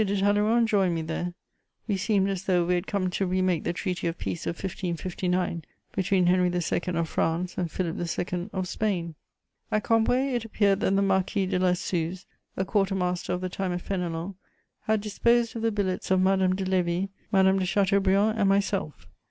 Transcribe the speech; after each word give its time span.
de 0.03 0.19
Talleyrand 0.19 0.67
joined 0.67 0.95
me 0.95 1.03
there: 1.03 1.31
we 1.87 1.95
seemed 1.95 2.27
as 2.27 2.45
though 2.45 2.65
we 2.65 2.73
had 2.73 2.87
come 2.87 3.11
to 3.11 3.23
remake 3.27 3.63
the 3.63 3.71
treaty 3.71 4.07
of 4.07 4.17
peace 4.17 4.47
of 4.47 4.55
1559 4.55 5.63
between 5.95 6.25
Henry 6.25 6.49
II. 6.51 6.81
of 6.97 7.07
France 7.07 7.55
and 7.55 7.69
Philip 7.69 7.97
II. 7.99 8.49
of 8.51 8.67
Spain. 8.67 9.13
At 9.71 9.83
Cambrai 9.83 10.33
it 10.33 10.43
appeared 10.43 10.79
that 10.79 10.95
the 10.95 11.03
Marquis 11.03 11.45
de 11.45 11.59
La 11.59 11.73
Suze, 11.73 12.25
a 12.57 12.65
quarter 12.65 12.95
master 12.95 13.31
of 13.33 13.41
the 13.41 13.49
time 13.49 13.73
of 13.73 13.87
Fénelon, 13.87 14.33
had 14.85 15.01
disposed 15.01 15.55
of 15.55 15.61
the 15.61 15.71
billets 15.71 16.09
of 16.09 16.19
Madame 16.19 16.55
de 16.55 16.65
Lévis, 16.65 17.09
Madame 17.31 17.59
de 17.59 17.65
Chateaubriand 17.67 18.39
and 18.39 18.49
myself. 18.49 19.05